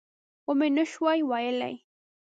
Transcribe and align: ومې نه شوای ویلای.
ومې 0.47 0.67
نه 0.75 0.83
شوای 0.91 1.19
ویلای. 1.29 1.75